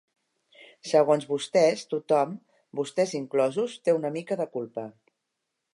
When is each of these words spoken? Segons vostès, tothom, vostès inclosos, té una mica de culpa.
Segons 0.91 1.27
vostès, 1.33 1.83
tothom, 1.91 2.33
vostès 2.81 3.15
inclosos, 3.21 3.79
té 3.87 3.97
una 4.01 4.13
mica 4.19 4.41
de 4.43 4.51
culpa. 4.57 4.91